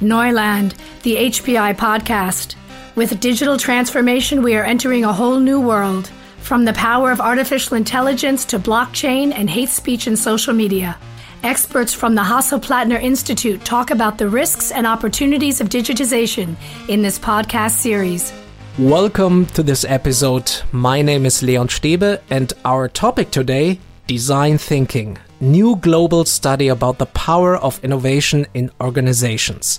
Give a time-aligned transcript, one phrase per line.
[0.00, 2.54] Neuland, the HPI podcast.
[2.94, 6.08] With digital transformation, we are entering a whole new world.
[6.38, 10.96] From the power of artificial intelligence to blockchain and hate speech in social media.
[11.42, 16.54] Experts from the Hasso-Plattner Institute talk about the risks and opportunities of digitization
[16.88, 18.32] in this podcast series.
[18.78, 20.52] Welcome to this episode.
[20.70, 26.98] My name is Leon Stebe, and our topic today design thinking new global study about
[26.98, 29.78] the power of innovation in organizations.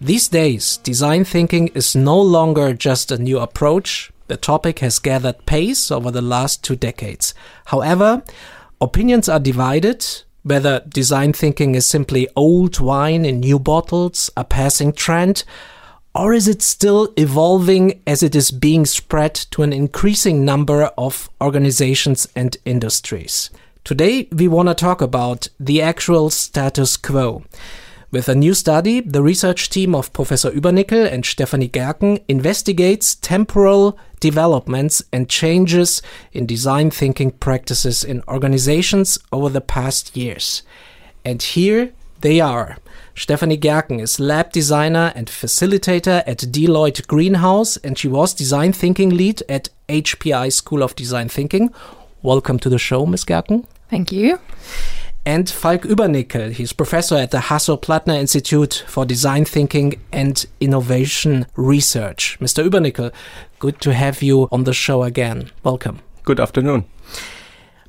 [0.00, 4.12] These days, design thinking is no longer just a new approach.
[4.28, 7.34] The topic has gathered pace over the last two decades.
[7.66, 8.22] However,
[8.80, 10.06] opinions are divided
[10.42, 15.44] whether design thinking is simply old wine in new bottles, a passing trend,
[16.14, 21.28] or is it still evolving as it is being spread to an increasing number of
[21.40, 23.50] organizations and industries?
[23.88, 27.44] Today, we want to talk about the actual status quo.
[28.10, 33.98] With a new study, the research team of Professor Übernickel and Stefanie Gerken investigates temporal
[34.20, 36.02] developments and changes
[36.34, 40.62] in design thinking practices in organizations over the past years.
[41.24, 42.76] And here they are.
[43.16, 49.08] Stefanie Gerken is lab designer and facilitator at Deloitte Greenhouse, and she was design thinking
[49.08, 51.72] lead at HPI School of Design Thinking.
[52.20, 53.24] Welcome to the show, Ms.
[53.24, 53.64] Gerken.
[53.90, 54.38] Thank you.
[55.24, 62.38] And Falk Übernickel, he's professor at the Hasso-Plattner Institute for Design Thinking and Innovation Research.
[62.40, 62.66] Mr.
[62.66, 63.12] Übernickel,
[63.58, 65.50] good to have you on the show again.
[65.62, 66.00] Welcome.
[66.24, 66.86] Good afternoon.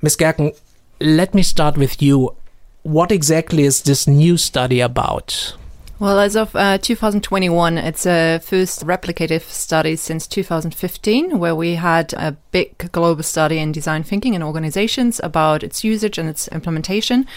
[0.02, 0.18] Ms.
[0.18, 0.58] Gerken,
[1.00, 2.36] let me start with you.
[2.84, 5.56] What exactly is this new study about?
[6.00, 12.14] Well, as of uh, 2021, it's a first replicative study since 2015, where we had
[12.14, 17.28] a big global study in design thinking in organizations about its usage and its implementation.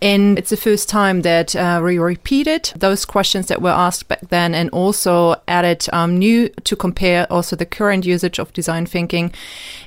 [0.00, 4.20] And it's the first time that uh, we repeated those questions that were asked back
[4.28, 9.32] then and also added um, new to compare also the current usage of design thinking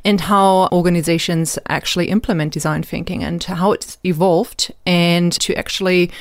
[0.03, 6.11] and how organizations actually implement design thinking and how it's evolved and to actually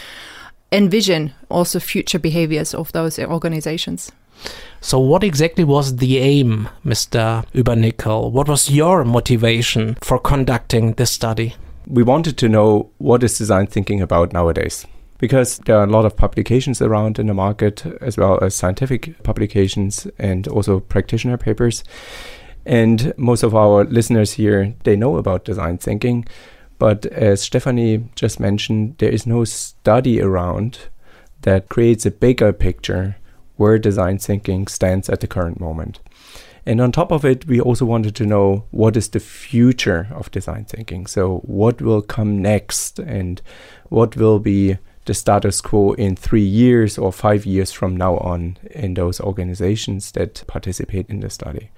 [0.73, 4.13] envision also future behaviors of those organizations.
[4.81, 7.45] So, what exactly was the aim, Mr.
[7.53, 8.31] Übernickel?
[8.31, 11.57] What was your motivation for conducting this study?
[11.87, 14.87] We wanted to know what is design thinking about nowadays.
[15.19, 19.21] Because there are a lot of publications around in the market, as well as scientific
[19.25, 21.83] publications and also practitioner papers.
[22.65, 26.25] And most of our listeners here, they know about design thinking,
[26.79, 30.79] but as Stefanie just mentioned, there is no study around
[31.43, 33.17] that creates a bigger picture
[33.57, 36.01] where design thinking stands at the current moment.
[36.65, 40.31] And on top of it, we also wanted to know what is the future of
[40.31, 41.07] design thinking.
[41.07, 43.41] So, what will come next and
[43.89, 48.59] what will be the status quo in three years or five years from now on
[48.71, 51.71] in those organizations that participate in the study.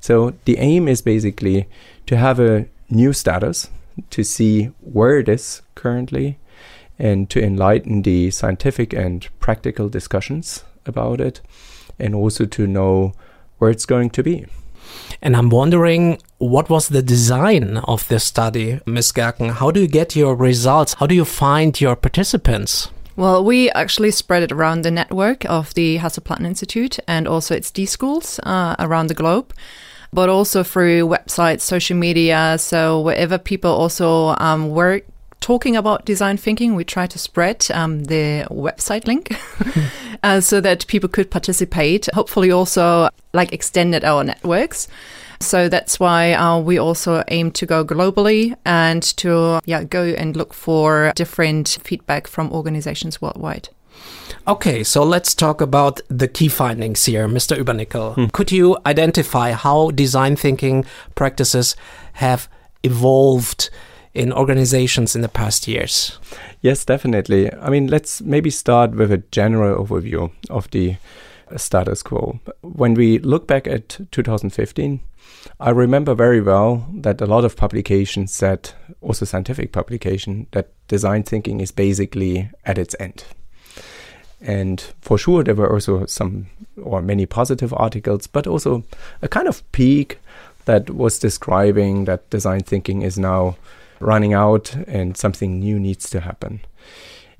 [0.00, 1.68] So, the aim is basically
[2.06, 3.68] to have a new status
[4.10, 6.38] to see where it is currently
[6.98, 11.40] and to enlighten the scientific and practical discussions about it
[11.98, 13.12] and also to know
[13.58, 14.46] where it's going to be.
[15.20, 19.12] And I'm wondering, what was the design of this study, Ms.
[19.12, 19.52] Gerken?
[19.52, 20.94] How do you get your results?
[20.94, 22.90] How do you find your participants?
[23.16, 27.70] Well, we actually spread it around the network of the Hasso-Plattner Institute and also its
[27.70, 29.52] D schools uh, around the globe
[30.12, 32.56] but also through websites, social media.
[32.58, 35.02] So wherever people also um, were
[35.40, 39.34] talking about design thinking, we try to spread um, the website link
[40.22, 42.08] uh, so that people could participate.
[42.14, 44.88] Hopefully, also like extended our networks.
[45.40, 50.36] So that's why uh, we also aim to go globally and to yeah go and
[50.36, 53.68] look for different feedback from organizations worldwide.
[54.46, 57.56] Okay, so let's talk about the key findings here, Mr.
[57.56, 58.14] Übernickel.
[58.14, 58.26] Hmm.
[58.32, 61.76] Could you identify how design thinking practices
[62.14, 62.48] have
[62.82, 63.68] evolved
[64.14, 66.18] in organizations in the past years?
[66.62, 67.52] Yes, definitely.
[67.52, 70.96] I mean, let's maybe start with a general overview of the
[71.56, 72.40] status quo.
[72.62, 75.00] When we look back at 2015,
[75.60, 78.70] I remember very well that a lot of publications said,
[79.00, 83.24] also scientific publication, that design thinking is basically at its end.
[84.40, 86.46] And for sure, there were also some
[86.82, 88.84] or many positive articles, but also
[89.22, 90.18] a kind of peak
[90.66, 93.56] that was describing that design thinking is now
[94.00, 96.60] running out and something new needs to happen.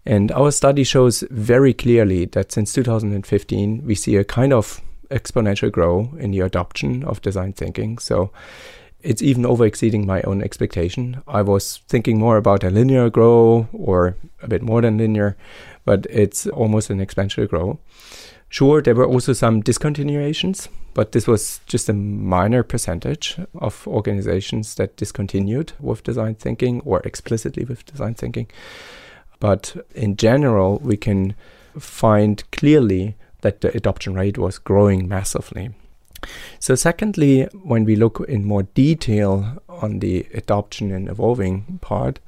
[0.05, 4.81] And our study shows very clearly that since 2015, we see a kind of
[5.11, 7.99] exponential growth in the adoption of design thinking.
[7.99, 8.31] So
[9.03, 11.23] it's even over exceeding my own expectation.
[11.29, 15.37] I was thinking more about a linear growth or a bit more than linear,
[15.89, 17.79] but it's almost an exponential growth.
[18.51, 24.75] Sure, there were also some discontinuations, but this was just a minor percentage of organizations
[24.75, 28.49] that discontinued with design thinking or explicitly with design thinking.
[29.41, 31.35] But in general, we can
[31.79, 35.71] find clearly that the adoption rate was growing massively.
[36.59, 42.19] So, secondly, when we look in more detail on the adoption and evolving part,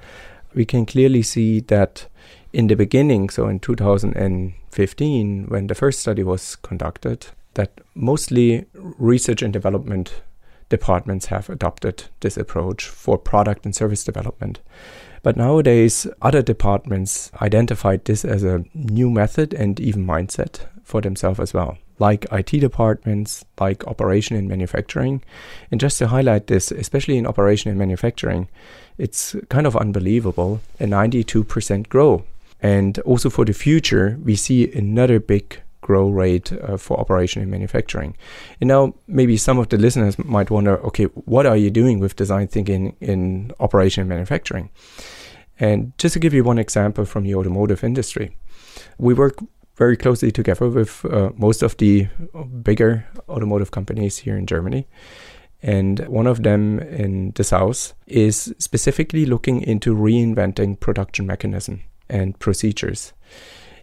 [0.54, 2.06] we can clearly see that
[2.52, 9.42] in the beginning, so in 2015, when the first study was conducted, that mostly research
[9.42, 10.22] and development
[10.68, 14.60] departments have adopted this approach for product and service development.
[15.22, 21.38] But nowadays, other departments identified this as a new method and even mindset for themselves
[21.38, 25.22] as well, like IT departments, like operation and manufacturing.
[25.70, 28.48] And just to highlight this, especially in operation and manufacturing,
[28.96, 32.22] it's kind of unbelievable a 92% growth.
[32.62, 37.50] And also for the future, we see another big growth rate uh, for operation and
[37.50, 38.16] manufacturing.
[38.60, 42.16] And now maybe some of the listeners might wonder, okay, what are you doing with
[42.16, 44.70] design thinking in operation and manufacturing?
[45.58, 48.36] And just to give you one example from the automotive industry,
[48.98, 49.38] we work
[49.76, 52.08] very closely together with uh, most of the
[52.62, 54.86] bigger automotive companies here in Germany.
[55.62, 62.38] And one of them in the south is specifically looking into reinventing production mechanism and
[62.38, 63.12] procedures.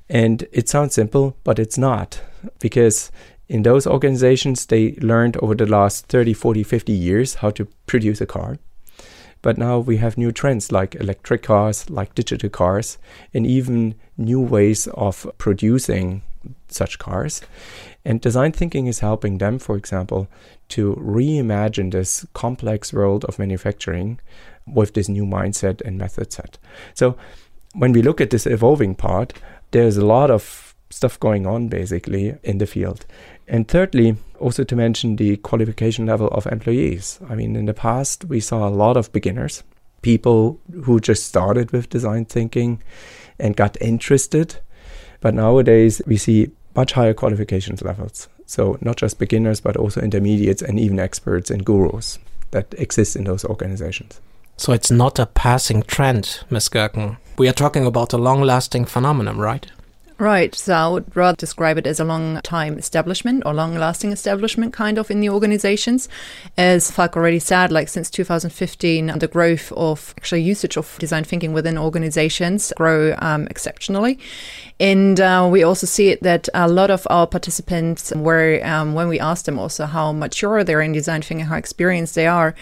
[0.10, 2.22] And it sounds simple, but it's not
[2.60, 3.12] because
[3.48, 8.22] in those organizations, they learned over the last 30, 40, 50 years how to produce
[8.22, 8.58] a car.
[9.42, 12.98] But now we have new trends like electric cars, like digital cars,
[13.34, 16.24] and even new ways of producing
[16.68, 17.42] such cars.
[18.04, 20.28] And design thinking is helping them, for example,
[20.70, 24.20] to reimagine this complex world of manufacturing
[24.66, 26.58] with this new mindset and method set.
[26.94, 27.18] So
[27.74, 29.34] when we look at this evolving part,
[29.72, 33.06] there's a lot of stuff going on basically in the field.
[33.48, 37.20] And thirdly, also to mention the qualification level of employees.
[37.30, 39.64] I mean, in the past, we saw a lot of beginners,
[40.02, 42.82] people who just started with design thinking
[43.40, 44.58] and got interested.
[45.22, 48.28] But nowadays, we see much higher qualifications levels.
[48.46, 52.20] So, not just beginners, but also intermediates and even experts and gurus
[52.52, 54.22] that exist in those organizations.
[54.58, 56.70] So, it's not a passing trend, Ms.
[56.70, 57.18] Gerken.
[57.38, 59.68] We are talking about a long lasting phenomenon, right?
[60.20, 60.56] Right.
[60.56, 64.74] So I would rather describe it as a long time establishment or long lasting establishment
[64.74, 66.10] kind of in the organizations.
[66.58, 71.54] As Falk already said, like since 2015, the growth of actually usage of design thinking
[71.54, 74.18] within organizations grow um, exceptionally.
[74.80, 79.10] And uh, we also see it that a lot of our participants were, um, when
[79.10, 82.56] we asked them also how mature they're in design thinking, how experienced they are,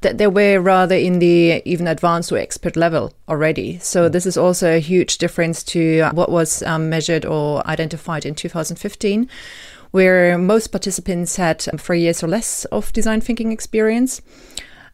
[0.00, 3.78] that they were rather in the even advanced or expert level already.
[3.78, 4.12] So mm.
[4.12, 9.28] this is also a huge difference to what was um, measured or identified in 2015
[9.92, 14.20] where most participants had three years or less of design thinking experience.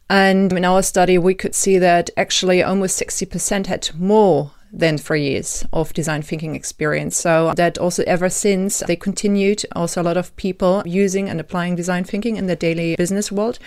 [0.08, 5.22] And in our study, we could see that actually almost 60% had more than three
[5.22, 7.16] years of design thinking experience.
[7.16, 11.76] So that also ever since they continued, also a lot of people using and applying
[11.76, 13.58] design thinking in their daily business world.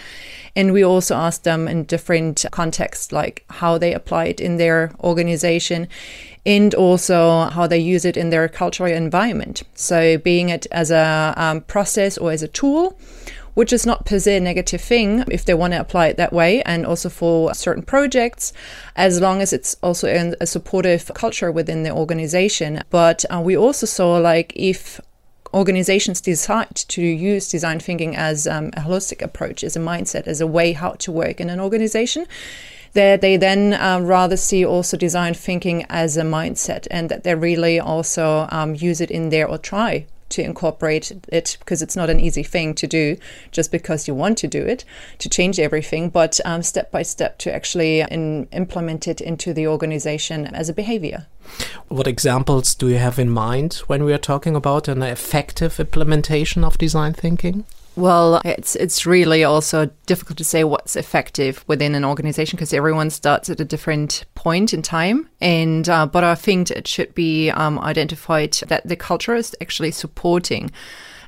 [0.56, 4.94] And we also asked them in different contexts, like how they apply it in their
[5.04, 5.88] organization
[6.46, 9.64] and also how they use it in their cultural environment.
[9.76, 12.98] So being it as a um, process or as a tool
[13.56, 16.32] which is not per se a negative thing if they want to apply it that
[16.32, 18.54] way, and also for certain projects,
[18.96, 22.84] as long as it's also in a supportive culture within the organization.
[22.92, 25.02] But uh, we also saw like if
[25.54, 30.42] organizations decide to use design thinking as um, a holistic approach, as a mindset, as
[30.42, 32.26] a way how to work in an organization,
[32.92, 37.36] that they then uh, rather see also design thinking as a mindset and that they
[37.36, 42.10] really also um, use it in there or try to incorporate it because it's not
[42.10, 43.18] an easy thing to do
[43.52, 44.84] just because you want to do it
[45.20, 49.68] to change everything but um, step by step to actually in, implement it into the
[49.68, 51.28] organization as a behavior.
[51.90, 56.64] What examples do you have in mind when we are talking about an effective implementation
[56.64, 62.06] of design thinking well, it's it's really also difficult to say what's effective within an
[62.06, 65.30] organization because everyone starts at a different point in time.
[65.42, 69.92] And uh, but I think it should be um, identified that the culture is actually
[69.92, 70.72] supporting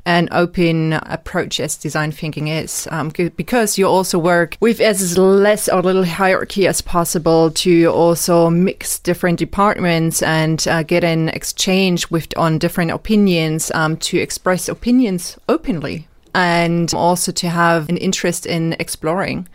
[0.06, 5.68] an open approach as design thinking is, um, because you also work with as less
[5.68, 12.10] or little hierarchy as possible to also mix different departments and uh, get an exchange
[12.10, 16.08] with on different opinions um, to express opinions openly
[16.38, 19.48] and also to have an interest in exploring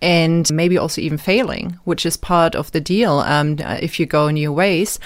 [0.00, 4.30] and maybe also even failing, which is part of the deal um, if you go
[4.30, 5.00] new ways.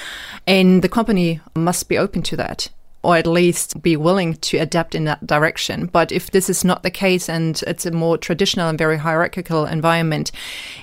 [0.46, 2.68] And the company must be open to that
[3.02, 5.86] or at least be willing to adapt in that direction.
[5.86, 9.66] But if this is not the case and it's a more traditional and very hierarchical
[9.66, 10.30] environment,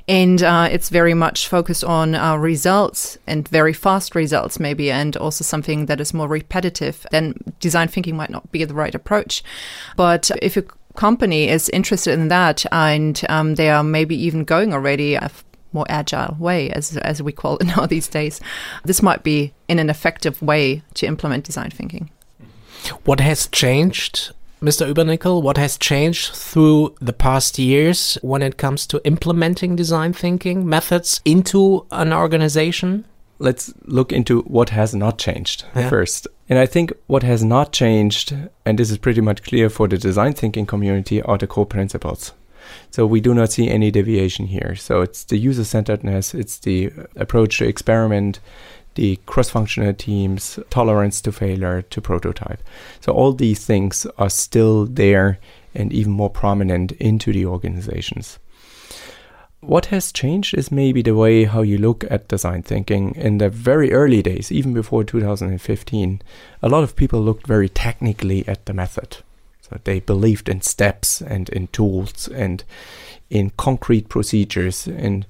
[0.08, 5.16] and uh, it's very much focused on uh, results and very fast results, maybe, and
[5.18, 9.44] also something that is more repetitive, then design thinking might not be the right approach.
[9.96, 10.64] But if a
[10.96, 15.32] company is interested in that and um, they are maybe even going already a
[15.74, 18.40] more agile way, as, as we call it now these days,
[18.84, 22.10] this might be in an effective way to implement design thinking.
[23.04, 24.94] What has changed Mr.
[24.94, 30.68] Übernickel, what has changed through the past years when it comes to implementing design thinking
[30.68, 33.06] methods into an organization?
[33.42, 35.90] Let's look into what has not changed Yeah.
[35.90, 36.28] first.
[36.50, 38.34] And I think what has not changed,
[38.66, 42.34] and this is pretty much clear for the design thinking community, are the core principles.
[42.92, 44.76] So we do not see any deviation here.
[44.76, 48.40] So it's the user centeredness, it's the approach to experiment,
[48.96, 52.62] the cross functional teams, tolerance to failure, to prototype.
[53.02, 55.40] So all these things are still there
[55.76, 58.40] and even more prominent into the organizations.
[59.62, 63.14] What has changed is maybe the way how you look at design thinking.
[63.16, 66.22] In the very early days, even before 2015,
[66.62, 69.18] a lot of people looked very technically at the method.
[69.84, 72.64] They believed in steps and in tools and
[73.30, 74.88] in concrete procedures.
[74.88, 75.26] And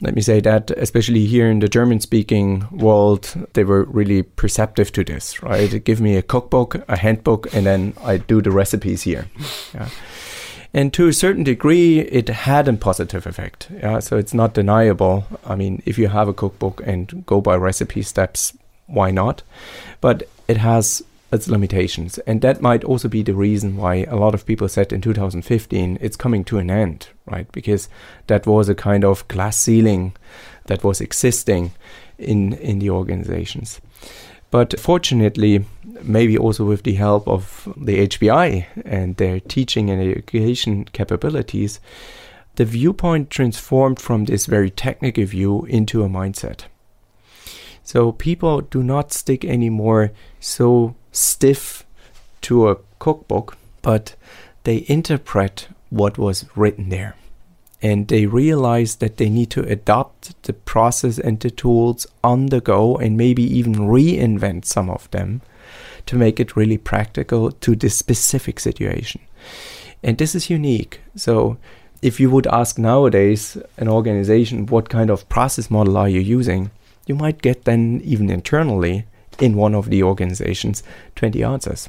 [0.00, 4.92] let me say that, especially here in the German speaking world, they were really perceptive
[4.92, 5.82] to this, right?
[5.84, 9.26] Give me a cookbook, a handbook, and then I do the recipes here.
[9.74, 9.88] Yeah.
[10.74, 13.68] And to a certain degree, it had a positive effect.
[13.72, 15.24] Yeah, so it's not deniable.
[15.46, 18.52] I mean, if you have a cookbook and go by recipe steps,
[18.86, 19.42] why not?
[20.02, 21.02] But it has
[21.36, 24.92] its limitations, and that might also be the reason why a lot of people said
[24.92, 27.50] in 2015 it's coming to an end, right?
[27.52, 27.88] Because
[28.26, 30.14] that was a kind of glass ceiling
[30.66, 31.70] that was existing
[32.18, 33.80] in in the organizations.
[34.50, 35.64] But fortunately,
[36.02, 41.80] maybe also with the help of the HPI and their teaching and education capabilities,
[42.54, 46.64] the viewpoint transformed from this very technical view into a mindset.
[47.82, 51.84] So people do not stick anymore so stiff
[52.42, 54.14] to a cookbook, but
[54.64, 57.16] they interpret what was written there.
[57.82, 62.60] And they realize that they need to adopt the process and the tools on the
[62.60, 65.42] go and maybe even reinvent some of them
[66.06, 69.20] to make it really practical to this specific situation.
[70.02, 71.00] And this is unique.
[71.16, 71.58] So,
[72.02, 76.70] if you would ask nowadays an organization, what kind of process model are you using?
[77.06, 79.06] You might get then, even internally,
[79.40, 80.82] in one of the organizations,
[81.16, 81.88] 20 answers.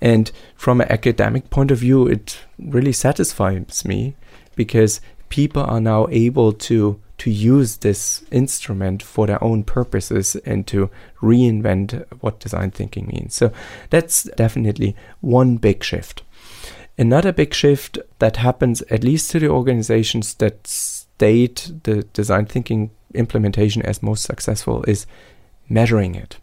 [0.00, 4.16] And from an academic point of view, it really satisfies me
[4.54, 10.66] because people are now able to to use this instrument for their own purposes and
[10.66, 10.90] to
[11.22, 13.34] reinvent what design thinking means.
[13.34, 13.52] So
[13.90, 16.22] that's definitely one big shift.
[16.98, 22.90] Another big shift that happens, at least to the organizations that state the design thinking
[23.14, 25.06] implementation as most successful, is
[25.68, 26.38] measuring it.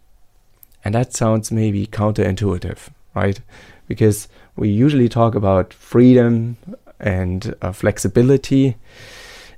[0.84, 3.40] And that sounds maybe counterintuitive, right?
[3.86, 6.56] Because we usually talk about freedom
[6.98, 8.76] and uh, flexibility,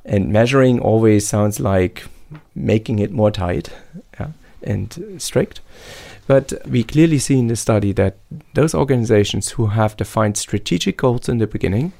[0.04, 2.04] and measuring always sounds like
[2.54, 3.70] making it more tight
[4.18, 4.28] yeah,
[4.62, 5.60] and strict.
[6.26, 8.16] But we clearly see in the study that
[8.54, 11.92] those organizations who have defined strategic goals in the beginning,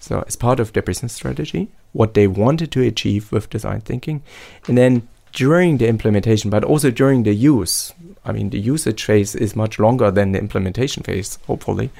[0.00, 4.22] so as part of their business strategy, what they wanted to achieve with design thinking,
[4.66, 7.92] and then during the implementation, but also during the use,
[8.24, 11.90] I mean, the usage phase is much longer than the implementation phase, hopefully.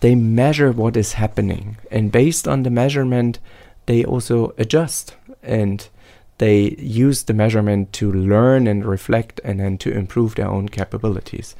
[0.00, 3.38] They measure what is happening, and based on the measurement,
[3.86, 5.88] they also adjust and
[6.38, 11.54] they use the measurement to learn and reflect and then to improve their own capabilities.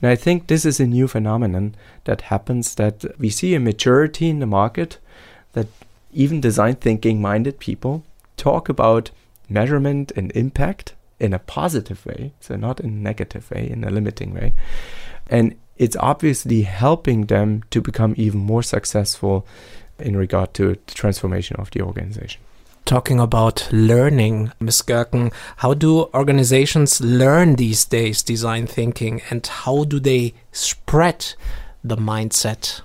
[0.00, 1.74] And I think this is a new phenomenon
[2.04, 4.98] that happens that we see a maturity in the market
[5.54, 5.66] that
[6.12, 8.04] even design thinking minded people
[8.36, 9.10] talk about
[9.52, 13.90] measurement and impact in a positive way, so not in a negative way, in a
[13.90, 14.54] limiting way.
[15.28, 19.46] And it's obviously helping them to become even more successful
[19.98, 22.42] in regard to the transformation of the organization.
[22.84, 24.82] Talking about learning, Ms.
[24.82, 31.34] Gerken, how do organizations learn these days design thinking and how do they spread
[31.84, 32.80] the mindset?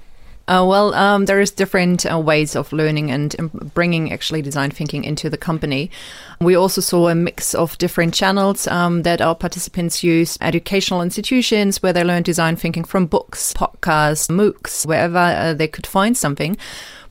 [0.48, 4.72] Uh, well, um, there is different uh, ways of learning and um, bringing actually design
[4.72, 5.92] thinking into the company.
[6.40, 11.84] We also saw a mix of different channels um, that our participants use: educational institutions
[11.84, 16.56] where they learn design thinking from books, podcasts, MOOCs, wherever uh, they could find something.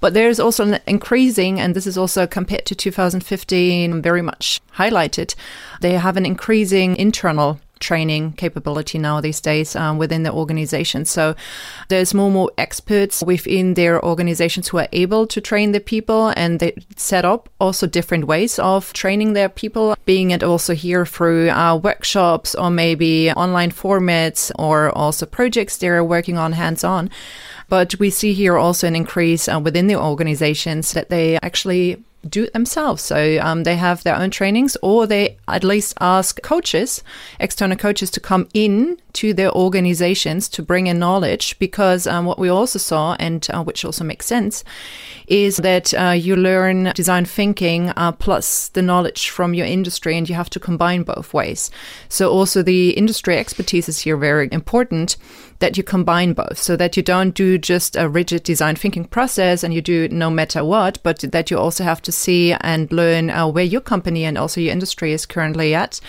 [0.00, 5.35] But there's also an increasing, and this is also compared to 2015, very much highlighted.
[5.81, 11.04] They have an increasing internal training capability now these days um, within the organization.
[11.04, 11.35] So
[11.88, 16.33] there's more and more experts within their organizations who are able to train the people
[16.37, 21.04] and they set up also different ways of training their people, being it also here
[21.04, 27.11] through uh, workshops or maybe online formats or also projects they're working on hands on.
[27.68, 32.45] But we see here also an increase uh, within the organizations that they actually do
[32.45, 33.02] it themselves.
[33.02, 37.02] So um, they have their own trainings, or they at least ask coaches,
[37.40, 41.59] external coaches, to come in to their organizations to bring in knowledge.
[41.59, 44.65] Because um, what we also saw, and uh, which also makes sense,
[45.27, 50.29] is that uh, you learn design thinking uh, plus the knowledge from your industry, and
[50.29, 51.71] you have to combine both ways.
[52.09, 55.17] So also the industry expertise is here very important
[55.59, 59.63] that you combine both so that you don't do just a rigid design thinking process
[59.63, 63.31] and you do no matter what, but that you also have to see and learn
[63.31, 66.01] uh, where your company and also your industry is currently at,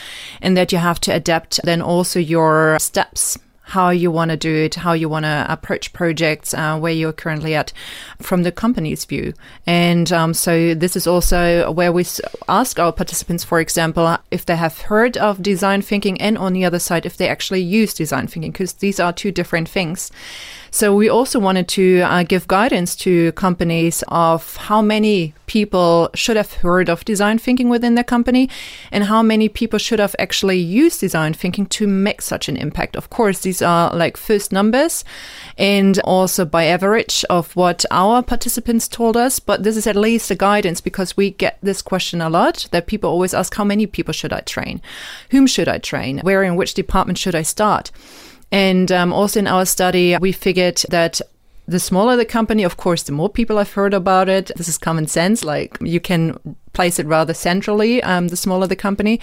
[0.42, 4.56] and that you have to adapt then also your steps how you want to do
[4.56, 7.74] it, how you want to approach projects, uh, where you're currently at
[8.22, 9.34] from the company's view.
[9.66, 12.06] And um, so this is also where we
[12.48, 16.64] ask our participants, for example, if they have heard of design thinking and on the
[16.64, 20.12] other side, if they actually use design thinking, because these are two different things.
[20.78, 26.38] So we also wanted to uh, give guidance to companies of how many people should
[26.38, 28.48] have heard of design thinking within their company
[28.92, 32.96] and how many people should have actually used design thinking to make such an impact.
[32.96, 35.04] Of course, these are like first numbers
[35.58, 39.40] and also by average of what our participants told us.
[39.40, 42.86] But this is at least a guidance because we get this question a lot that
[42.86, 44.84] people always ask, how many people should I train?
[45.32, 46.20] Whom should I train?
[46.20, 47.90] Where in which department should I start?
[48.52, 51.22] And um, also in our study, we figured that
[51.68, 54.52] the smaller the company, of course, the more people have heard about it.
[54.56, 55.44] This is common sense.
[55.44, 56.38] Like you can
[56.72, 59.20] place it rather centrally, um, the smaller the company.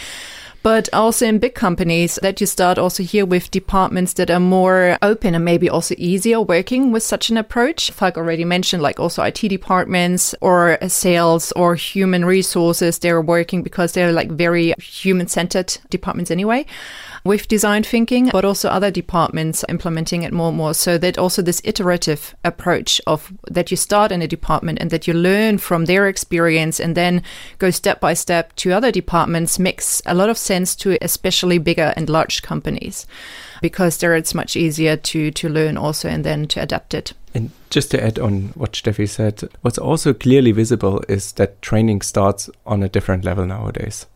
[0.62, 4.96] But also in big companies that you start also here with departments that are more
[5.02, 7.90] open and maybe also easier working with such an approach.
[7.90, 12.98] Falk already mentioned like also IT departments or sales or human resources.
[12.98, 16.64] They're working because they're like very human centered departments anyway
[17.24, 20.74] with design thinking, but also other departments implementing it more and more.
[20.74, 25.06] So that also this iterative approach of that you start in a department and that
[25.06, 27.22] you learn from their experience and then
[27.58, 31.94] go step by step to other departments makes a lot of sense to especially bigger
[31.96, 33.06] and large companies
[33.62, 37.14] because there it's much easier to to learn also and then to adapt it.
[37.32, 42.02] And just to add on what Steffi said, what's also clearly visible is that training
[42.02, 44.06] starts on a different level nowadays.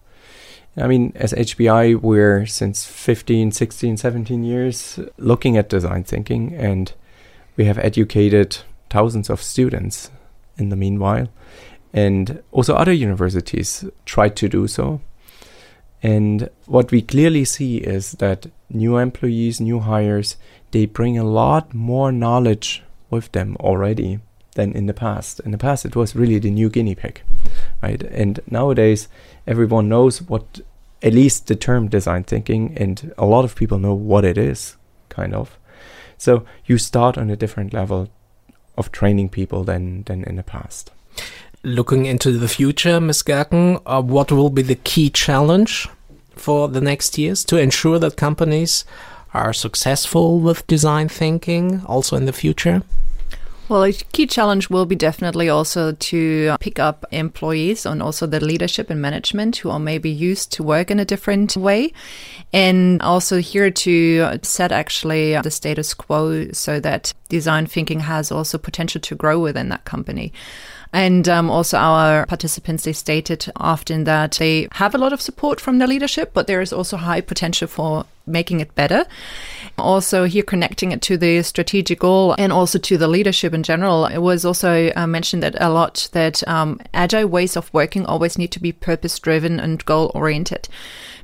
[0.77, 6.93] I mean, as HPI, we're since 15, 16, 17 years looking at design thinking, and
[7.57, 8.59] we have educated
[8.91, 10.11] thousands of students
[10.57, 11.29] in the meanwhile.
[11.93, 15.01] And also, other universities tried to do so.
[16.03, 20.37] And what we clearly see is that new employees, new hires,
[20.71, 24.21] they bring a lot more knowledge with them already
[24.55, 25.41] than in the past.
[25.41, 27.23] In the past, it was really the new guinea pig,
[27.83, 28.03] right?
[28.03, 29.09] And nowadays,
[29.47, 30.61] everyone knows what
[31.03, 34.77] at least the term design thinking, and a lot of people know what it is,
[35.09, 35.59] kind of.
[36.17, 38.09] So you start on a different level
[38.77, 40.91] of training people than than in the past.
[41.65, 43.23] Looking into the future, Ms.
[43.23, 45.89] Gerken, uh, what will be the key challenge
[46.37, 48.85] for the next years to ensure that companies
[49.35, 52.83] are successful with design thinking also in the future?
[53.69, 58.41] Well, a key challenge will be definitely also to pick up employees and also the
[58.41, 61.93] leadership and management who are maybe used to work in a different way.
[62.51, 68.57] And also here to set actually the status quo so that design thinking has also
[68.57, 70.33] potential to grow within that company.
[70.95, 75.61] And um, also, our participants they stated often that they have a lot of support
[75.61, 79.07] from the leadership, but there is also high potential for making it better.
[79.77, 84.07] Also, here connecting it to the strategic goal and also to the leadership in general,
[84.07, 88.39] it was also uh, mentioned that a lot that um, agile ways of working always
[88.39, 90.69] need to be purpose driven and goal oriented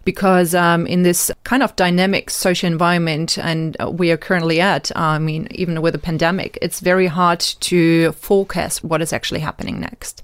[0.04, 4.90] because um, in this kind of dynamic social environment and uh, we are currently at,
[4.96, 9.80] I mean, even with the pandemic, it's very hard to forecast what is actually happening
[9.80, 10.22] next.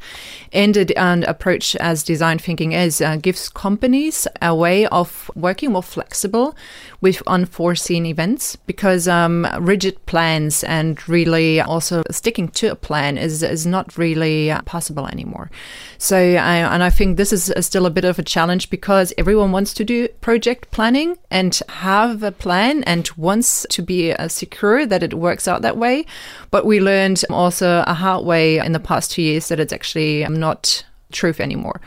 [0.53, 5.83] And an approach as design thinking is uh, gives companies a way of working more
[5.83, 6.57] flexible
[7.01, 13.43] with unforeseen events because um, rigid plans and really also sticking to a plan is,
[13.43, 15.51] is not really uh, possible anymore.
[15.99, 19.53] So, I, and I think this is still a bit of a challenge because everyone
[19.53, 24.85] wants to do project planning and have a plan and wants to be uh, secure
[24.85, 26.05] that it works out that way.
[26.51, 30.27] But we learned also a hard way in the past two years that it's actually
[30.29, 31.81] not truth anymore.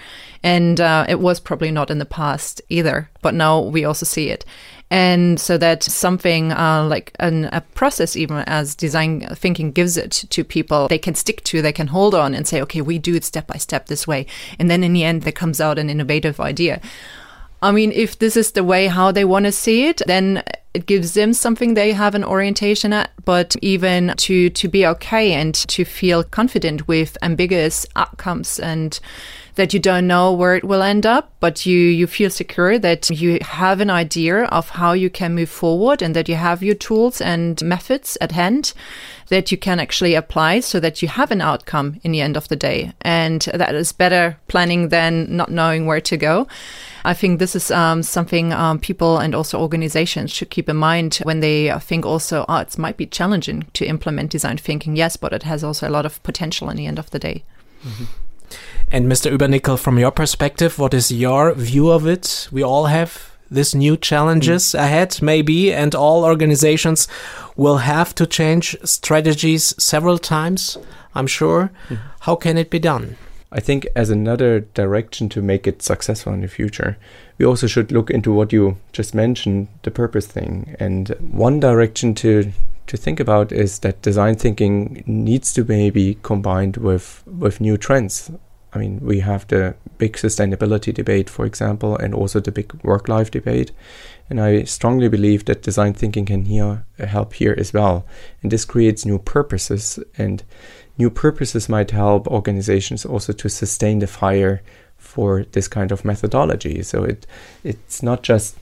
[0.43, 4.29] And uh, it was probably not in the past either, but now we also see
[4.29, 4.45] it.
[4.89, 10.11] And so that something uh, like an, a process, even as design thinking gives it
[10.29, 13.15] to people, they can stick to, they can hold on and say, okay, we do
[13.15, 14.27] it step by step this way.
[14.59, 16.79] And then in the end, there comes out an innovative idea.
[17.63, 20.43] I mean, if this is the way how they want to see it, then
[20.73, 23.11] it gives them something they have an orientation at.
[23.23, 28.99] But even to to be okay and to feel confident with ambiguous outcomes and
[29.55, 33.09] that you don't know where it will end up, but you, you feel secure that
[33.09, 36.75] you have an idea of how you can move forward and that you have your
[36.75, 38.73] tools and methods at hand
[39.29, 42.47] that you can actually apply so that you have an outcome in the end of
[42.49, 42.91] the day.
[43.01, 46.47] And that is better planning than not knowing where to go.
[47.05, 51.15] I think this is um, something um, people and also organizations should keep in mind
[51.23, 54.95] when they think also, oh, it might be challenging to implement design thinking.
[54.95, 57.43] Yes, but it has also a lot of potential in the end of the day.
[57.83, 58.05] Mm-hmm.
[58.91, 59.35] And Mr.
[59.35, 62.47] Übernickel, from your perspective, what is your view of it?
[62.51, 64.79] We all have this new challenges mm.
[64.79, 67.07] ahead, maybe, and all organizations
[67.55, 70.77] will have to change strategies several times,
[71.15, 71.71] I'm sure.
[71.89, 71.99] Mm.
[72.21, 73.17] How can it be done?
[73.51, 76.97] I think as another direction to make it successful in the future,
[77.37, 80.75] we also should look into what you just mentioned, the purpose thing.
[80.79, 82.51] And one direction to
[82.87, 88.31] to think about is that design thinking needs to maybe combined with with new trends
[88.75, 93.07] I mean, we have the big sustainability debate, for example, and also the big work
[93.07, 93.71] life debate.
[94.29, 98.05] And I strongly believe that design thinking can here uh, help here as well.
[98.41, 100.43] And this creates new purposes, and
[100.97, 104.63] new purposes might help organizations also to sustain the fire
[104.97, 106.81] for this kind of methodology.
[106.81, 107.27] So it
[107.63, 108.57] it's not just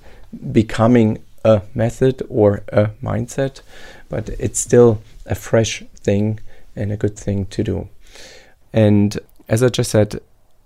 [0.52, 3.62] becoming a method or a mindset,
[4.12, 6.40] but it's still a fresh thing
[6.76, 7.90] and a good thing to do.
[8.74, 10.20] And as I just said,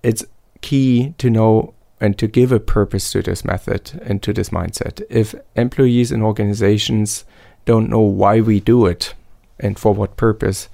[0.04, 0.26] it's
[0.62, 5.02] key to know and to give a purpose to this method and to this mindset.
[5.10, 7.24] If employees and organizations
[7.66, 9.14] don't know why we do it
[9.60, 10.68] and for what purpose,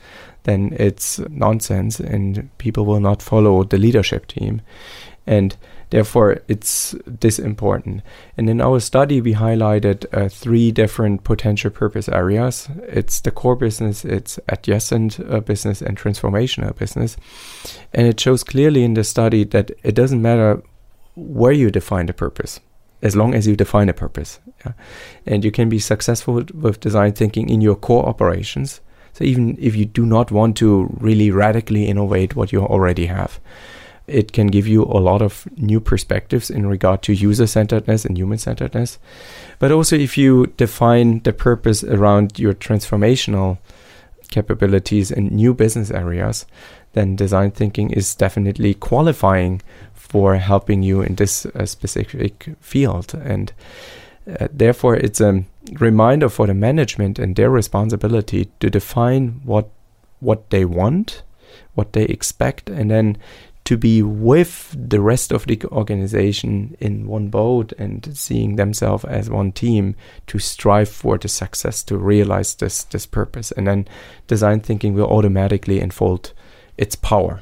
[0.43, 4.61] then it's nonsense and people will not follow the leadership team.
[5.27, 5.55] And
[5.91, 8.01] Therefore, it's this important.
[8.37, 12.69] And in our study, we highlighted uh, three different potential purpose areas.
[12.83, 17.17] It's the core business, it's adjacent uh, business, and transformational business.
[17.93, 20.63] And it shows clearly in the study that it doesn't matter
[21.15, 22.61] where you define the purpose,
[23.01, 24.39] as long as you define a purpose.
[24.65, 24.71] Yeah?
[25.25, 28.79] And you can be successful with design thinking in your core operations.
[29.11, 33.41] So even if you do not want to really radically innovate what you already have
[34.11, 38.17] it can give you a lot of new perspectives in regard to user centeredness and
[38.17, 38.99] human centeredness.
[39.59, 43.57] But also, if you define the purpose around your transformational
[44.29, 46.45] capabilities and new business areas,
[46.93, 49.61] then design thinking is definitely qualifying
[49.93, 53.13] for helping you in this uh, specific field.
[53.13, 53.53] And
[54.27, 55.43] uh, therefore, it's a
[55.79, 59.69] reminder for the management and their responsibility to define what
[60.19, 61.23] what they want,
[61.73, 63.17] what they expect, and then
[63.63, 69.29] to be with the rest of the organization in one boat and seeing themselves as
[69.29, 69.95] one team
[70.27, 73.51] to strive for the success to realize this this purpose.
[73.51, 73.87] And then
[74.27, 76.33] design thinking will automatically unfold
[76.77, 77.41] its power.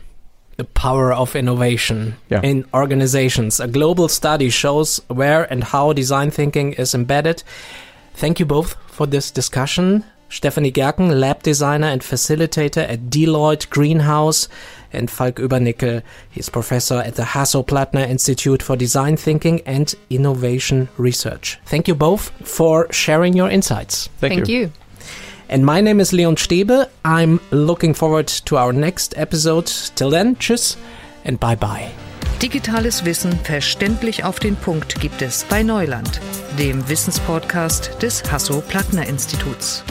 [0.58, 2.42] The power of innovation yeah.
[2.44, 3.62] in organizations.
[3.62, 7.44] A global study shows where and how design thinking is embedded.
[8.14, 10.04] Thank you both for this discussion.
[10.30, 14.48] Stefanie Gerken, lab designer and facilitator at Deloitte Greenhouse,
[14.94, 21.60] and Falk Übernickel, he's professor at the Hasso-Plattner Institute for Design Thinking and Innovation Research.
[21.66, 24.10] Thank you both for sharing your insights.
[24.20, 24.60] Thank, Thank you.
[24.60, 24.72] you.
[25.50, 26.88] And my name is Leon Stebe.
[27.04, 29.66] I'm looking forward to our next episode.
[29.96, 30.78] Till then, tschüss
[31.26, 31.92] and bye bye.
[32.42, 36.22] Digitales Wissen verständlich auf den Punkt gibt es bei Neuland,
[36.58, 39.84] dem Wissenspodcast des Hasso-Plattner Instituts.